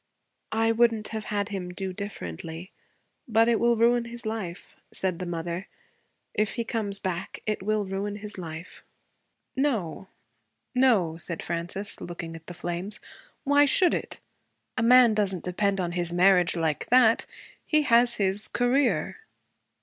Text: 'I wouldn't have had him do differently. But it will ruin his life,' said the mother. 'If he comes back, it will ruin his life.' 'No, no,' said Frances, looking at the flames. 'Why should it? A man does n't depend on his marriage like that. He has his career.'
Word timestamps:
'I 0.51 0.71
wouldn't 0.71 1.09
have 1.09 1.25
had 1.25 1.49
him 1.49 1.69
do 1.71 1.93
differently. 1.93 2.71
But 3.27 3.47
it 3.47 3.59
will 3.59 3.77
ruin 3.77 4.05
his 4.05 4.25
life,' 4.25 4.75
said 4.91 5.19
the 5.19 5.27
mother. 5.27 5.67
'If 6.33 6.55
he 6.55 6.63
comes 6.63 6.97
back, 6.97 7.41
it 7.45 7.61
will 7.61 7.85
ruin 7.85 8.15
his 8.15 8.35
life.' 8.39 8.83
'No, 9.55 10.07
no,' 10.73 11.17
said 11.17 11.43
Frances, 11.43 12.01
looking 12.01 12.35
at 12.35 12.47
the 12.47 12.55
flames. 12.55 12.99
'Why 13.43 13.65
should 13.65 13.93
it? 13.93 14.19
A 14.75 14.81
man 14.81 15.13
does 15.13 15.35
n't 15.35 15.43
depend 15.43 15.79
on 15.79 15.91
his 15.91 16.11
marriage 16.11 16.55
like 16.55 16.87
that. 16.87 17.27
He 17.63 17.83
has 17.83 18.15
his 18.15 18.47
career.' 18.47 19.17